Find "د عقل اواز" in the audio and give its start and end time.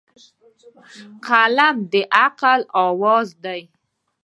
1.91-3.29